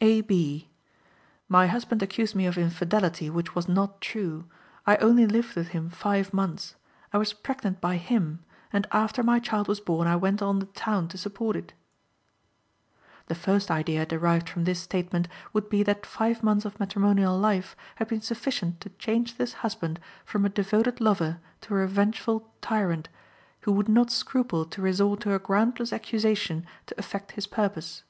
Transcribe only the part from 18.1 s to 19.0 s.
sufficient to